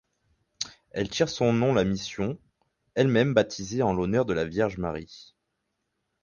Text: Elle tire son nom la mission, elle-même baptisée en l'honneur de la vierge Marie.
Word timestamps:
Elle 0.89 1.09
tire 1.09 1.29
son 1.29 1.53
nom 1.53 1.75
la 1.75 1.83
mission, 1.83 2.39
elle-même 2.95 3.35
baptisée 3.35 3.83
en 3.83 3.93
l'honneur 3.93 4.25
de 4.25 4.33
la 4.33 4.45
vierge 4.45 4.79
Marie. 4.79 5.35